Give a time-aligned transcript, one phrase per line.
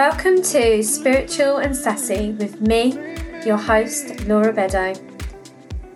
[0.00, 2.94] Welcome to Spiritual and Sassy with me,
[3.44, 4.98] your host, Laura Beddoe.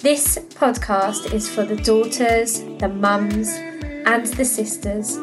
[0.01, 5.17] This podcast is for the daughters, the mums, and the sisters,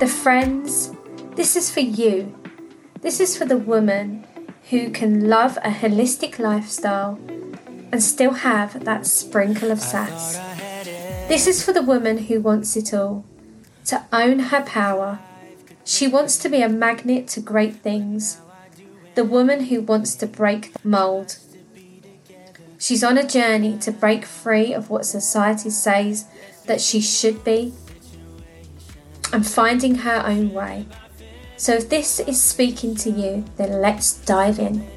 [0.00, 0.90] the friends.
[1.36, 2.36] This is for you.
[3.00, 4.26] This is for the woman
[4.70, 7.16] who can love a holistic lifestyle
[7.92, 10.36] and still have that sprinkle of sass.
[11.28, 13.24] This is for the woman who wants it all
[13.84, 15.20] to own her power.
[15.90, 18.38] She wants to be a magnet to great things.
[19.16, 21.36] The woman who wants to break the mould.
[22.78, 26.26] She's on a journey to break free of what society says
[26.66, 27.74] that she should be
[29.32, 30.86] and finding her own way.
[31.56, 34.88] So, if this is speaking to you, then let's dive in.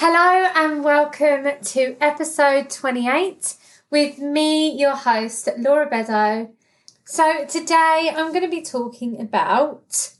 [0.00, 3.56] Hello and welcome to episode 28
[3.90, 6.50] with me, your host, Laura Beddoe.
[7.04, 10.12] So, today I'm going to be talking about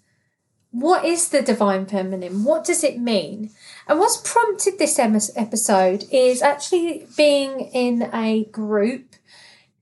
[0.72, 2.42] what is the divine feminine?
[2.42, 3.50] What does it mean?
[3.86, 9.14] And what's prompted this episode is actually being in a group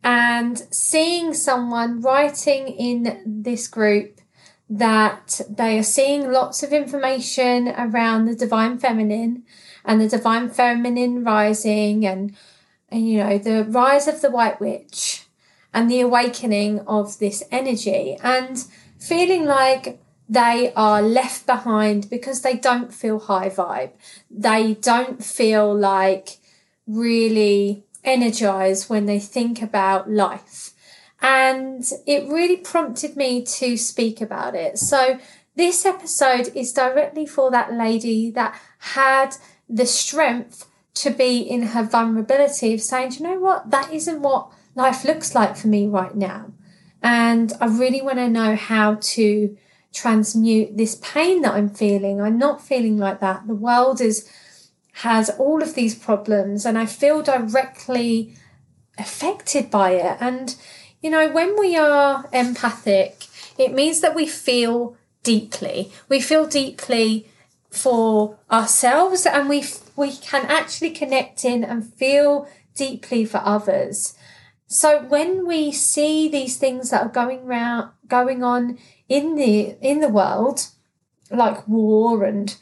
[0.05, 4.21] and seeing someone writing in this group
[4.69, 9.45] that they are seeing lots of information around the divine feminine
[9.87, 12.37] and the divine feminine rising and,
[12.91, 15.25] and you know the rise of the white witch
[15.73, 18.65] and the awakening of this energy and
[18.99, 23.93] feeling like they are left behind because they don't feel high vibe.
[24.31, 26.39] They don't feel like
[26.87, 30.73] really energized when they think about life.
[31.23, 34.79] And it really prompted me to speak about it.
[34.79, 35.19] So
[35.55, 39.37] this episode is directly for that lady that had
[39.69, 44.51] the strength to be in her vulnerability of saying, you know what, that isn't what
[44.75, 46.53] life looks like for me right now.
[47.03, 49.57] And I really want to know how to
[49.93, 52.21] transmute this pain that I'm feeling.
[52.21, 53.47] I'm not feeling like that.
[53.47, 54.31] The world is
[55.01, 58.35] has all of these problems and I feel directly
[58.97, 60.17] affected by it.
[60.21, 60.55] And
[61.03, 63.27] you know, when we are empathic,
[63.59, 65.93] it means that we feel deeply.
[66.09, 67.29] We feel deeply
[67.71, 69.65] for ourselves and we
[69.97, 74.15] we can actually connect in and feel deeply for others.
[74.67, 78.79] So when we see these things that are going round going on
[79.09, 80.69] in the in the world,
[81.31, 82.57] like war and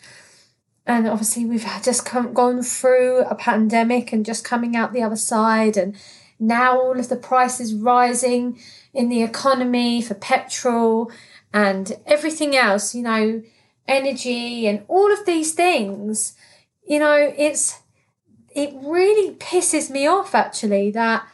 [0.87, 5.17] and obviously we've just come, gone through a pandemic and just coming out the other
[5.17, 5.97] side and
[6.39, 8.59] now all of the prices rising
[8.93, 11.11] in the economy for petrol
[11.53, 13.43] and everything else you know
[13.87, 16.35] energy and all of these things,
[16.87, 17.81] you know, it's
[18.55, 21.27] it really pisses me off actually that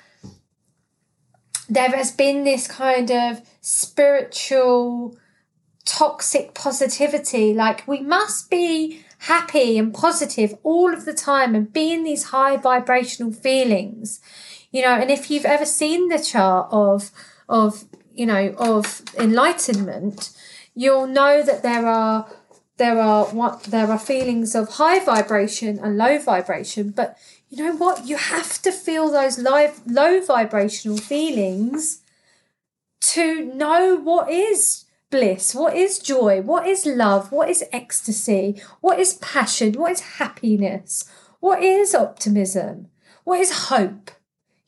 [1.69, 5.17] there has been this kind of spiritual
[5.85, 7.53] toxic positivity.
[7.55, 12.25] Like we must be happy and positive all of the time and be in these
[12.25, 14.21] high vibrational feelings.
[14.71, 17.11] You know and if you've ever seen the chart of
[17.49, 20.31] of you know of enlightenment
[20.75, 22.27] you'll know that there are
[22.81, 27.17] there are what there are feelings of high vibration and low vibration but
[27.53, 28.07] you know what?
[28.07, 32.03] You have to feel those live low vibrational feelings
[33.01, 39.01] to know what is bliss what is joy what is love what is ecstasy what
[39.01, 42.89] is passion what is happiness what is optimism
[43.25, 44.11] what is hope.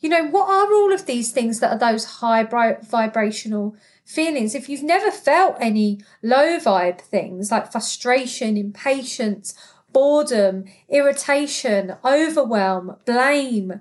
[0.01, 4.69] You know what are all of these things that are those high vibrational feelings, if
[4.69, 9.55] you've never felt any low vibe things like frustration, impatience,
[9.93, 13.81] boredom, irritation, overwhelm, blame,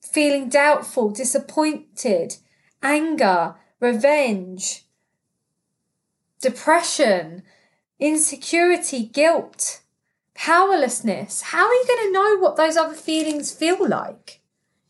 [0.00, 2.36] feeling doubtful, disappointed,
[2.82, 4.84] anger, revenge,
[6.40, 7.42] depression,
[7.98, 9.80] insecurity, guilt,
[10.34, 14.40] powerlessness, how are you going to know what those other feelings feel like?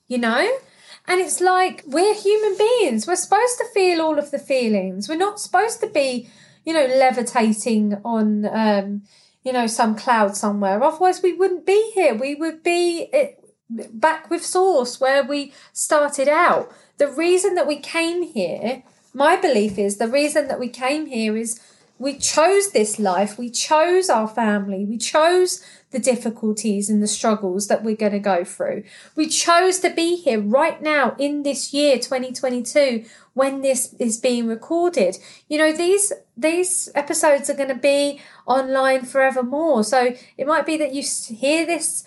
[0.06, 0.58] You know?
[1.08, 3.06] And it's like we're human beings.
[3.06, 5.08] We're supposed to feel all of the feelings.
[5.08, 6.28] We're not supposed to be,
[6.66, 9.02] you know, levitating on, um,
[9.42, 10.82] you know, some cloud somewhere.
[10.82, 12.14] Otherwise, we wouldn't be here.
[12.14, 13.30] We would be eh,
[13.70, 16.70] back with source where we started out.
[16.98, 18.82] The reason that we came here,
[19.14, 21.58] my belief is the reason that we came here is
[21.98, 23.38] we chose this life.
[23.38, 24.84] We chose our family.
[24.84, 28.84] We chose the difficulties and the struggles that we're going to go through.
[29.16, 33.04] We chose to be here right now in this year 2022
[33.34, 35.16] when this is being recorded.
[35.48, 39.82] You know, these these episodes are going to be online forevermore.
[39.82, 42.04] So it might be that you hear this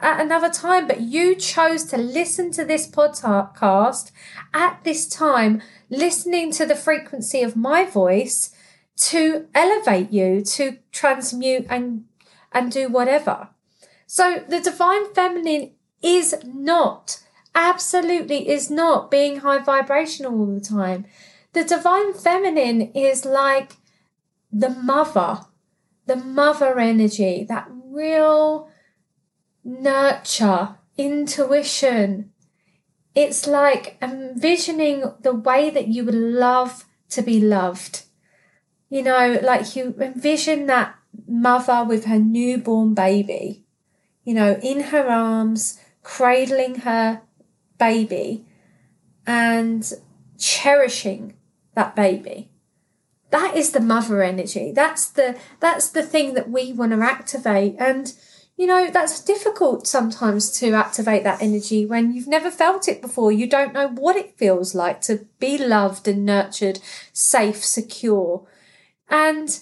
[0.00, 4.10] at another time, but you chose to listen to this podcast
[4.52, 8.54] at this time, listening to the frequency of my voice
[8.96, 12.04] to elevate you, to transmute and
[12.52, 13.48] and do whatever.
[14.06, 17.22] So the divine feminine is not,
[17.54, 21.06] absolutely is not being high vibrational all the time.
[21.52, 23.76] The divine feminine is like
[24.52, 25.40] the mother,
[26.06, 28.68] the mother energy, that real
[29.64, 32.32] nurture, intuition.
[33.14, 38.02] It's like envisioning the way that you would love to be loved.
[38.88, 40.94] You know, like you envision that
[41.28, 43.64] mother with her newborn baby,
[44.24, 47.22] you know, in her arms, cradling her
[47.78, 48.44] baby
[49.26, 49.92] and
[50.38, 51.34] cherishing
[51.74, 52.50] that baby.
[53.30, 54.72] That is the mother energy.
[54.72, 58.12] That's the that's the thing that we want to activate and
[58.60, 63.32] you know, that's difficult sometimes to activate that energy when you've never felt it before.
[63.32, 66.78] You don't know what it feels like to be loved and nurtured,
[67.10, 68.46] safe, secure.
[69.08, 69.58] And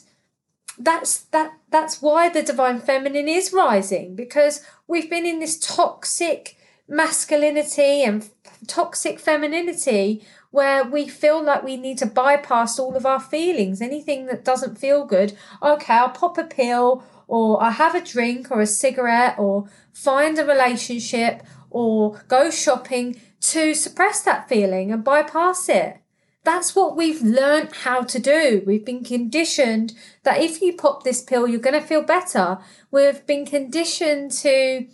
[0.78, 6.56] that's that that's why the divine feminine is rising because we've been in this toxic
[6.88, 8.30] masculinity and
[8.66, 13.82] toxic femininity where we feel like we need to bypass all of our feelings.
[13.82, 18.50] Anything that doesn't feel good okay i'll pop a pill or i have a drink
[18.50, 25.04] or a cigarette or find a relationship or go shopping to suppress that feeling and
[25.04, 25.98] bypass it
[26.44, 28.62] that's what we've learned how to do.
[28.66, 32.58] We've been conditioned that if you pop this pill, you're going to feel better.
[32.90, 34.86] We've been conditioned to,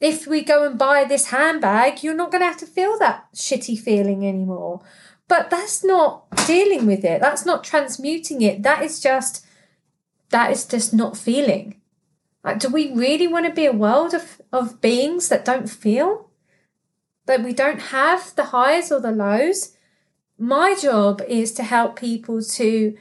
[0.00, 3.26] if we go and buy this handbag, you're not going to have to feel that
[3.34, 4.82] shitty feeling anymore.
[5.28, 7.20] But that's not dealing with it.
[7.20, 8.62] That's not transmuting it.
[8.62, 9.44] That is just,
[10.30, 11.80] that is just not feeling.
[12.42, 16.30] Like, do we really want to be a world of, of beings that don't feel?
[17.26, 19.75] That we don't have the highs or the lows?
[20.38, 22.96] My job is to help people to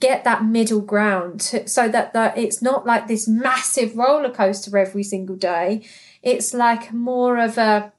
[0.00, 5.02] get that middle ground so that, that it's not like this massive roller coaster every
[5.02, 5.84] single day.
[6.22, 7.92] It's like more of a,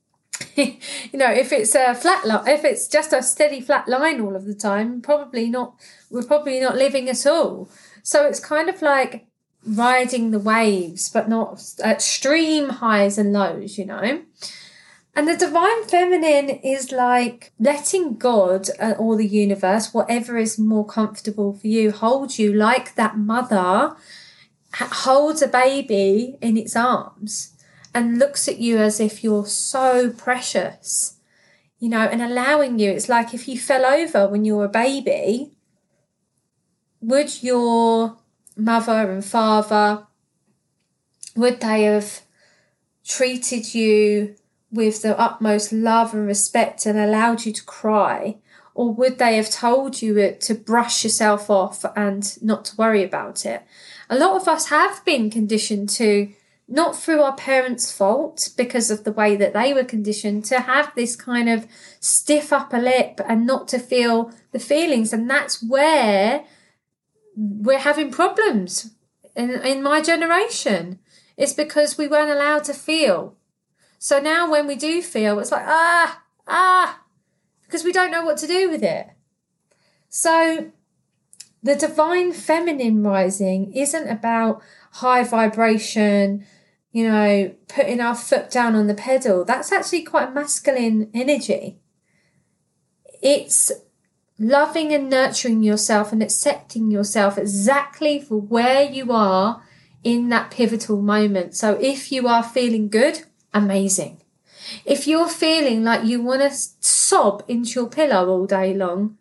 [0.56, 0.78] you
[1.12, 4.46] know, if it's a flat line, if it's just a steady flat line all of
[4.46, 5.74] the time, probably not,
[6.10, 7.68] we're probably not living at all.
[8.02, 9.26] So it's kind of like
[9.66, 14.22] riding the waves, but not at extreme highs and lows, you know?
[15.14, 18.68] And the divine feminine is like letting God
[18.98, 23.94] or the universe, whatever is more comfortable for you, hold you like that mother
[24.74, 27.54] holds a baby in its arms
[27.94, 31.18] and looks at you as if you're so precious,
[31.78, 32.90] you know, and allowing you.
[32.90, 35.50] It's like if you fell over when you were a baby,
[37.02, 38.16] would your
[38.56, 40.06] mother and father,
[41.36, 42.22] would they have
[43.04, 44.36] treated you
[44.72, 48.38] with the utmost love and respect and allowed you to cry?
[48.74, 53.44] Or would they have told you to brush yourself off and not to worry about
[53.44, 53.62] it?
[54.08, 56.32] A lot of us have been conditioned to,
[56.66, 60.90] not through our parents' fault, because of the way that they were conditioned, to have
[60.94, 61.66] this kind of
[62.00, 65.12] stiff upper lip and not to feel the feelings.
[65.12, 66.44] And that's where
[67.36, 68.94] we're having problems
[69.36, 70.98] in, in my generation.
[71.36, 73.36] It's because we weren't allowed to feel.
[74.02, 77.02] So now when we do feel, it's like, ah, ah,
[77.62, 79.06] because we don't know what to do with it.
[80.08, 80.72] So
[81.62, 84.60] the divine feminine rising isn't about
[84.94, 86.44] high vibration,
[86.90, 89.44] you know, putting our foot down on the pedal.
[89.44, 91.78] That's actually quite a masculine energy.
[93.22, 93.70] It's
[94.36, 99.62] loving and nurturing yourself and accepting yourself exactly for where you are
[100.02, 101.54] in that pivotal moment.
[101.54, 104.20] So if you are feeling good, amazing.
[104.84, 109.18] If you're feeling like you want to sob into your pillow all day long,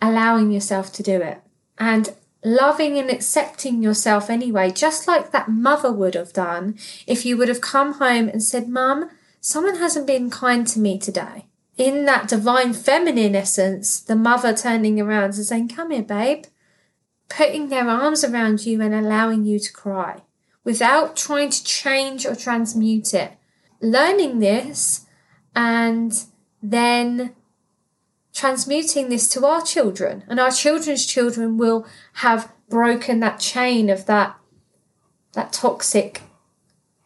[0.00, 1.40] allowing yourself to do it
[1.78, 7.36] and loving and accepting yourself anyway, just like that mother would have done if you
[7.36, 9.10] would have come home and said, Mum,
[9.40, 11.46] someone hasn't been kind to me today.
[11.78, 16.44] In that divine feminine essence, the mother turning around and saying, Come here, babe,
[17.28, 20.22] putting their arms around you and allowing you to cry
[20.64, 23.32] without trying to change or transmute it
[23.82, 25.06] learning this
[25.54, 26.24] and
[26.62, 27.34] then
[28.32, 30.24] transmuting this to our children.
[30.28, 34.36] And our children's children will have broken that chain of that
[35.34, 36.22] that toxic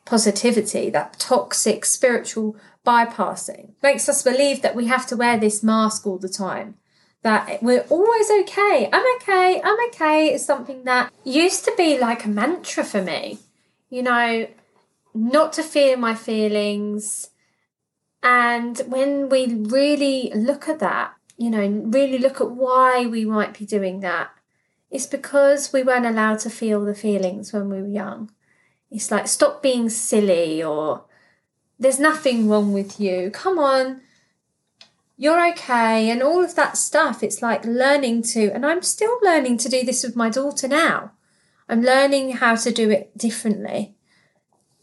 [0.04, 2.56] positivity that toxic spiritual
[2.87, 3.73] bypassing.
[3.83, 6.76] Makes us believe that we have to wear this mask all the time
[7.23, 8.88] that we're always okay.
[8.92, 13.40] I'm okay i'm okay is something that used to be like a mantra for me.
[13.90, 14.47] You know
[15.17, 17.31] not to fear my feelings.
[18.23, 23.59] And when we really look at that, you know, really look at why we might
[23.59, 24.31] be doing that,
[24.91, 28.31] it's because we weren't allowed to feel the feelings when we were young.
[28.91, 31.05] It's like, stop being silly or
[31.79, 33.31] there's nothing wrong with you.
[33.31, 34.01] Come on,
[35.17, 36.11] you're okay.
[36.11, 37.23] And all of that stuff.
[37.23, 41.13] It's like learning to, and I'm still learning to do this with my daughter now.
[41.69, 43.96] I'm learning how to do it differently.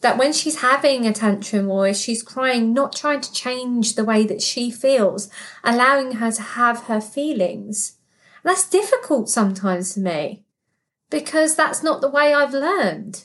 [0.03, 4.25] That when she's having a tantrum or she's crying, not trying to change the way
[4.25, 5.29] that she feels,
[5.63, 7.97] allowing her to have her feelings.
[8.43, 10.43] And that's difficult sometimes for me
[11.09, 13.23] because that's not the way I've learned.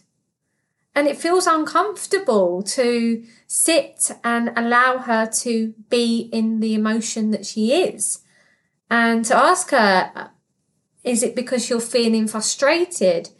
[0.94, 7.44] And it feels uncomfortable to sit and allow her to be in the emotion that
[7.44, 8.20] she is.
[8.88, 10.30] And to ask her,
[11.02, 13.30] is it because you're feeling frustrated?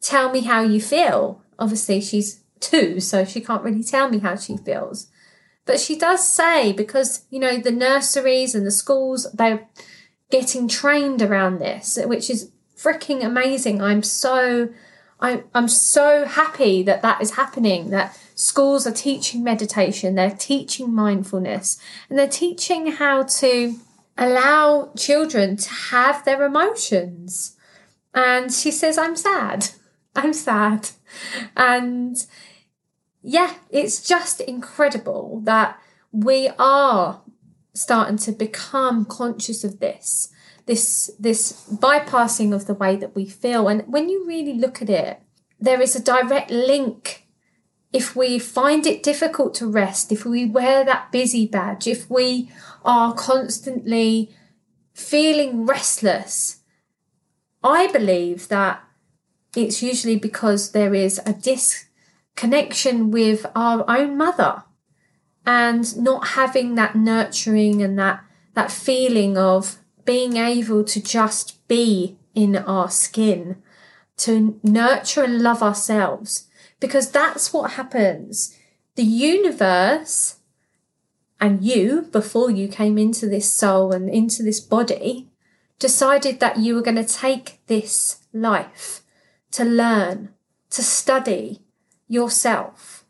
[0.00, 1.42] Tell me how you feel.
[1.58, 5.08] Obviously, she's two, so she can't really tell me how she feels.
[5.66, 9.68] But she does say, because, you know, the nurseries and the schools, they're
[10.30, 13.82] getting trained around this, which is freaking amazing.
[13.82, 14.70] I'm so
[15.22, 20.92] I, I'm so happy that that is happening, that schools are teaching meditation, they're teaching
[20.92, 23.76] mindfulness, and they're teaching how to
[24.18, 27.56] allow children to have their emotions.
[28.12, 29.68] And she says, I'm sad.
[30.16, 30.90] I'm sad.
[31.56, 32.16] And
[33.22, 35.78] yeah, it's just incredible that
[36.10, 37.22] we are
[37.74, 40.28] starting to become conscious of this
[40.66, 43.66] this this bypassing of the way that we feel.
[43.66, 45.20] And when you really look at it
[45.62, 47.26] there is a direct link.
[47.92, 52.50] If we find it difficult to rest if we wear that busy badge if we
[52.84, 54.30] are constantly
[54.94, 56.60] feeling restless
[57.62, 58.82] i believe that
[59.56, 61.32] it's usually because there is a
[62.34, 64.64] disconnection with our own mother
[65.46, 68.24] and not having that nurturing and that
[68.54, 73.56] that feeling of being able to just be in our skin,
[74.16, 76.48] to nurture and love ourselves,
[76.80, 78.54] because that's what happens.
[78.96, 80.36] The universe
[81.40, 85.30] and you, before you came into this soul and into this body,
[85.78, 89.00] decided that you were going to take this life
[89.52, 90.28] to learn,
[90.70, 91.62] to study
[92.12, 93.04] yourself,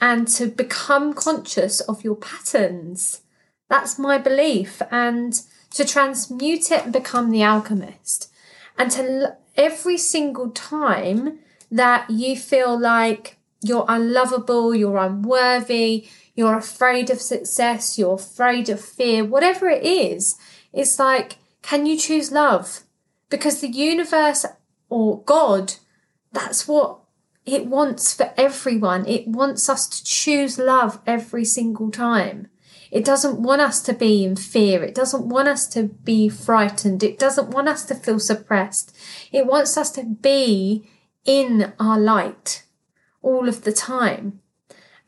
[0.00, 3.20] and to become conscious of your patterns.
[3.68, 4.82] That's my belief.
[4.90, 5.40] And
[5.74, 8.30] to transmute it and become the alchemist.
[8.78, 11.38] And to every single time
[11.70, 18.80] that you feel like you're unlovable, you're unworthy, you're afraid of success, you're afraid of
[18.80, 20.36] fear, whatever it is,
[20.72, 22.80] it's like, can you choose love?
[23.30, 24.44] Because the universe
[24.88, 25.74] or God,
[26.32, 27.01] that's what
[27.44, 29.06] it wants for everyone.
[29.06, 32.48] It wants us to choose love every single time.
[32.90, 34.84] It doesn't want us to be in fear.
[34.84, 37.02] It doesn't want us to be frightened.
[37.02, 38.94] It doesn't want us to feel suppressed.
[39.32, 40.88] It wants us to be
[41.24, 42.64] in our light
[43.22, 44.40] all of the time.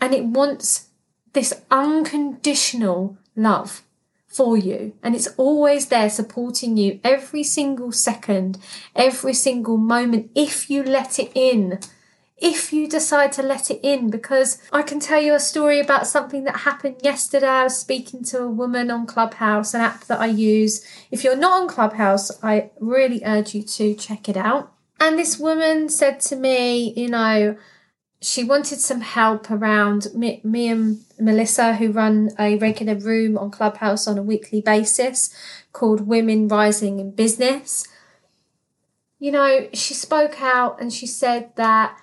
[0.00, 0.88] And it wants
[1.34, 3.82] this unconditional love
[4.26, 4.94] for you.
[5.02, 8.58] And it's always there supporting you every single second,
[8.96, 11.78] every single moment, if you let it in
[12.44, 16.06] if you decide to let it in because I can tell you a story about
[16.06, 17.46] something that happened yesterday.
[17.46, 20.86] I was speaking to a woman on Clubhouse, an app that I use.
[21.10, 24.74] If you're not on Clubhouse, I really urge you to check it out.
[25.00, 27.56] And this woman said to me, you know,
[28.20, 33.52] she wanted some help around me, me and Melissa, who run a regular room on
[33.52, 35.34] Clubhouse on a weekly basis
[35.72, 37.88] called Women Rising in Business.
[39.18, 41.98] You know, she spoke out and she said that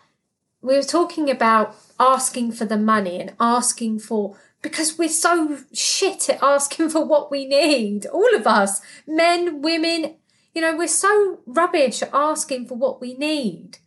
[0.62, 6.30] we were talking about asking for the money and asking for because we're so shit
[6.30, 8.06] at asking for what we need.
[8.08, 10.16] All of us, men, women,
[10.54, 13.80] you know, we're so rubbish at asking for what we need.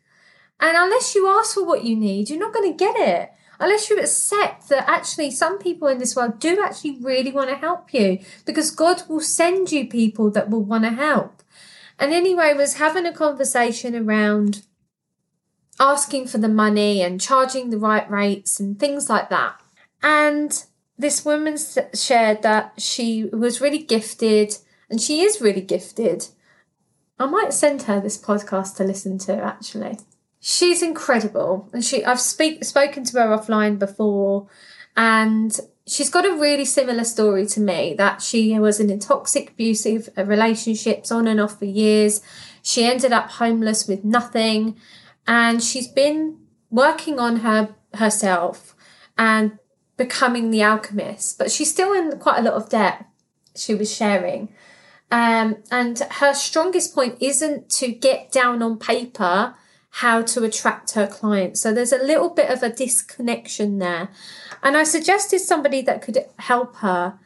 [0.60, 3.30] And unless you ask for what you need, you're not going to get it.
[3.60, 7.56] Unless you accept that actually some people in this world do actually really want to
[7.56, 11.42] help you because God will send you people that will want to help.
[11.98, 14.62] And anyway, was having a conversation around
[15.78, 19.60] asking for the money and charging the right rates and things like that.
[20.02, 20.64] And
[20.98, 21.56] this woman
[21.94, 24.56] shared that she was really gifted
[24.88, 26.28] and she is really gifted.
[27.18, 29.98] I might send her this podcast to listen to actually.
[30.40, 34.46] She's incredible and she I've speak, spoken to her offline before
[34.96, 40.08] and she's got a really similar story to me that she was in toxic abusive
[40.16, 42.22] uh, relationships on and off for years.
[42.62, 44.76] She ended up homeless with nothing
[45.26, 46.38] and she's been
[46.70, 48.74] working on her herself
[49.16, 49.58] and
[49.96, 53.06] becoming the alchemist, but she's still in quite a lot of debt,
[53.56, 54.52] she was sharing.
[55.10, 59.54] Um, and her strongest point isn't to get down on paper
[59.98, 61.60] how to attract her clients.
[61.60, 64.08] So there's a little bit of a disconnection there.
[64.60, 67.18] And I suggested somebody that could help her,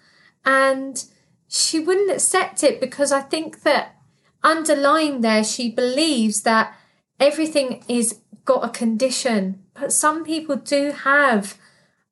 [0.44, 1.02] and
[1.48, 3.96] she wouldn't accept it because I think that
[4.44, 6.76] underlying there, she believes that
[7.20, 9.62] everything is got a condition.
[9.74, 11.58] But some people do have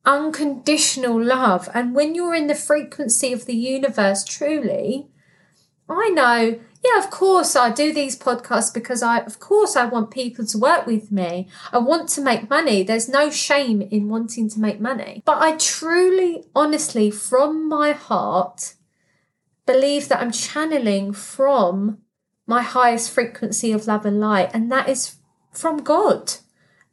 [0.05, 1.69] unconditional love.
[1.75, 5.09] And when you're in the frequency of the universe, truly,
[5.89, 10.11] I know, yeah, of course I do these podcasts because I, of course, I want
[10.11, 11.49] people to work with me.
[11.73, 12.83] I want to make money.
[12.83, 15.23] There's no shame in wanting to make money.
[15.25, 18.75] But I truly, honestly, from my heart,
[19.65, 21.99] believe that I'm channeling from
[22.47, 24.51] my highest frequency of love and light.
[24.55, 25.17] And that is
[25.53, 26.35] from God,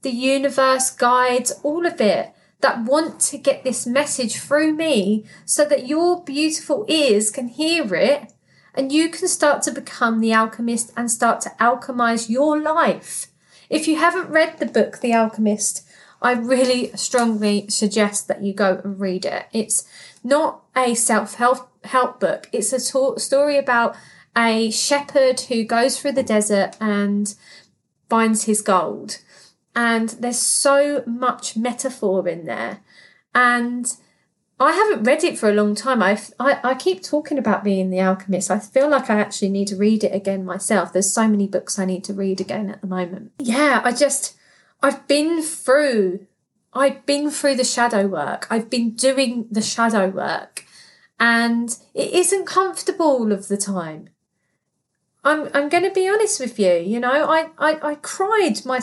[0.01, 5.65] the universe, guides, all of it that want to get this message through me so
[5.65, 8.31] that your beautiful ears can hear it
[8.73, 13.27] and you can start to become the alchemist and start to alchemize your life.
[13.69, 15.87] If you haven't read the book, The Alchemist,
[16.21, 19.45] I really strongly suggest that you go and read it.
[19.51, 19.87] It's
[20.23, 22.49] not a self help book.
[22.53, 23.95] It's a story about
[24.37, 27.35] a shepherd who goes through the desert and
[28.09, 29.19] finds his gold.
[29.75, 32.81] And there's so much metaphor in there.
[33.33, 33.91] And
[34.59, 36.01] I haven't read it for a long time.
[36.01, 38.51] I, I, I keep talking about being the alchemist.
[38.51, 40.93] I feel like I actually need to read it again myself.
[40.93, 43.31] There's so many books I need to read again at the moment.
[43.39, 44.35] Yeah, I just
[44.81, 46.27] I've been through
[46.71, 48.47] I've been through the shadow work.
[48.49, 50.65] I've been doing the shadow work
[51.19, 54.09] and it isn't comfortable all of the time.
[55.23, 56.73] I'm I'm going to be honest with you.
[56.73, 58.81] You know, I, I I cried my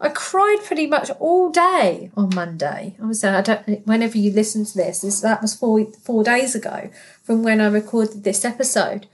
[0.00, 2.96] I cried pretty much all day on Monday.
[3.00, 6.54] I was I don't whenever you listen to this, this that was four four days
[6.54, 6.90] ago
[7.22, 9.06] from when I recorded this episode.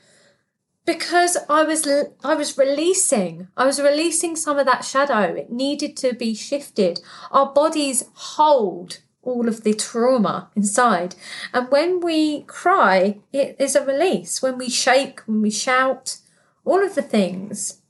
[0.85, 1.87] Because I was
[2.25, 3.49] I was releasing.
[3.57, 5.35] I was releasing some of that shadow.
[5.35, 7.01] It needed to be shifted.
[7.31, 11.15] Our bodies hold all of the trauma inside.
[11.53, 14.43] And when we cry, it is a release.
[14.43, 16.17] When we shake, when we shout,
[16.65, 17.83] all of the things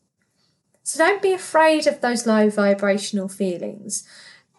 [0.83, 4.07] so don't be afraid of those low vibrational feelings.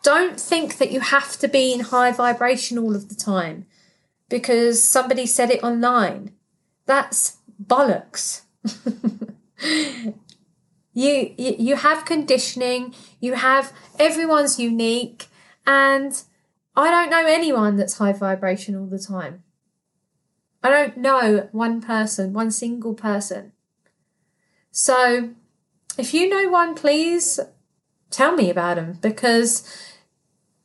[0.04, 3.66] Don't think that you have to be in high vibration all of the time
[4.30, 6.32] because somebody said it online.
[6.86, 8.42] That's bollocks.
[10.94, 15.28] you, you have conditioning, you have everyone's unique
[15.66, 16.22] and
[16.76, 19.44] I don't know anyone that's high vibration all the time.
[20.64, 23.52] I don't know one person, one single person.
[24.76, 25.30] So
[26.00, 27.40] if you know one, please
[28.10, 29.64] tell me about them because,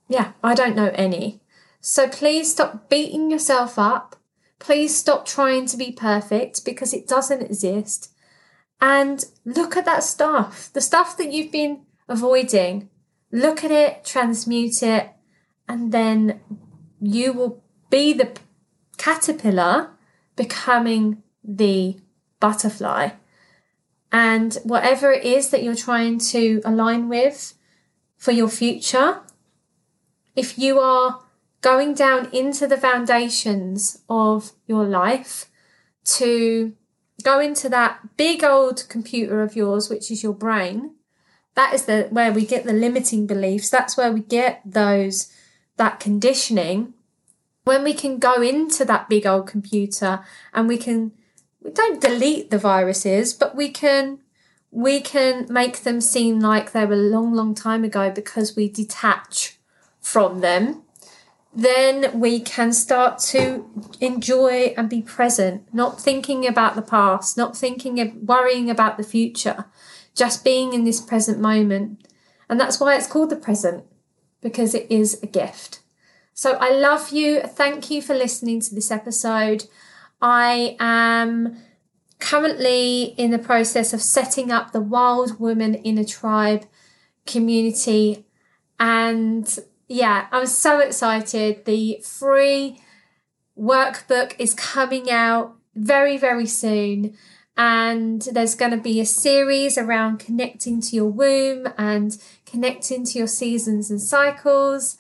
[0.09, 1.41] yeah, I don't know any.
[1.83, 4.17] So please stop beating yourself up.
[4.59, 8.11] Please stop trying to be perfect because it doesn't exist.
[8.81, 12.89] And look at that stuff, the stuff that you've been avoiding.
[13.31, 15.11] Look at it, transmute it,
[15.69, 16.41] and then
[16.99, 18.33] you will be the
[18.97, 19.91] caterpillar
[20.35, 21.99] becoming the
[22.41, 23.11] butterfly.
[24.11, 27.55] And whatever it is that you're trying to align with
[28.17, 29.21] for your future,
[30.35, 31.21] if you are
[31.61, 35.47] going down into the foundations of your life
[36.05, 36.73] to
[37.23, 40.95] go into that big old computer of yours, which is your brain,
[41.55, 43.69] that is the where we get the limiting beliefs.
[43.69, 45.33] That's where we get those
[45.77, 46.95] that conditioning.
[47.65, 50.21] When we can go into that big old computer
[50.55, 51.13] and we can
[51.69, 54.21] we don't delete the viruses, but we can
[54.71, 58.69] we can make them seem like they were a long, long time ago because we
[58.69, 59.59] detach
[60.01, 60.83] from them.
[61.55, 63.67] Then we can start to
[64.01, 69.03] enjoy and be present, not thinking about the past, not thinking of worrying about the
[69.03, 69.67] future,
[70.15, 72.07] just being in this present moment.
[72.49, 73.85] And that's why it's called the present,
[74.41, 75.81] because it is a gift.
[76.35, 77.41] So I love you.
[77.41, 79.65] Thank you for listening to this episode.
[80.21, 81.59] I am
[82.19, 86.67] currently in the process of setting up the Wild Woman in a Tribe
[87.27, 88.27] community.
[88.81, 91.65] And yeah, I'm so excited.
[91.65, 92.81] The free
[93.59, 97.17] workbook is coming out very, very soon.
[97.57, 103.19] And there's going to be a series around connecting to your womb and connecting to
[103.19, 104.97] your seasons and cycles.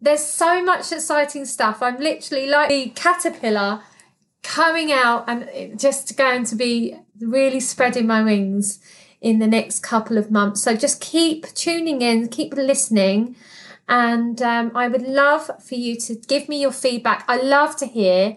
[0.00, 1.82] There's so much exciting stuff.
[1.82, 3.82] I'm literally like the caterpillar
[4.48, 8.80] coming out and just going to be really spreading my wings
[9.20, 10.62] in the next couple of months.
[10.62, 13.36] So just keep tuning in, keep listening,
[13.88, 17.24] And um, I would love for you to give me your feedback.
[17.28, 18.36] I love to hear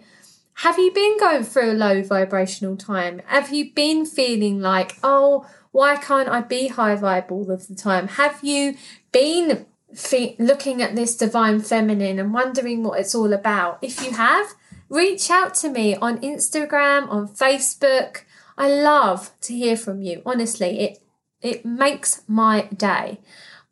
[0.56, 3.22] have you been going through a low vibrational time?
[3.28, 7.76] Have you been feeling like, oh, why can't I be high vibe all of the
[7.76, 8.08] time?
[8.10, 8.76] Have you
[9.12, 13.80] been fe- looking at this divine feminine and wondering what it's all about?
[13.82, 14.54] If you have,
[14.92, 18.24] reach out to me on Instagram, on Facebook.
[18.58, 20.22] I love to hear from you.
[20.26, 21.00] Honestly, it
[21.42, 23.20] it makes my day.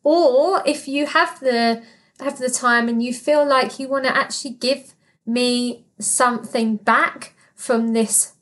[0.04, 1.84] Or if you have the
[2.20, 7.34] have the time and you feel like you want to actually give me something back
[7.54, 8.34] from this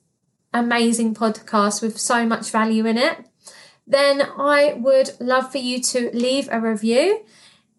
[0.54, 3.26] amazing podcast with so much value in it,
[3.86, 7.24] then I would love for you to leave a review.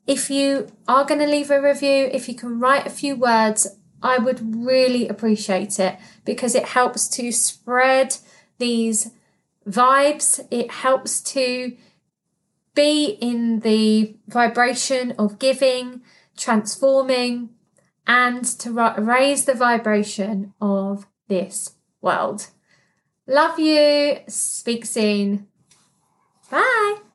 [0.06, 3.66] If you are going to leave a review, if you can write a few words,
[4.02, 8.16] I would really appreciate it because it helps to spread
[8.58, 9.10] these
[9.68, 10.46] vibes.
[10.50, 11.76] It helps to
[12.74, 16.02] be in the vibration of giving,
[16.36, 17.50] transforming,
[18.06, 22.46] and to raise the vibration of this world.
[23.26, 24.18] Love you.
[24.28, 25.48] Speak soon.
[26.50, 26.98] Bye.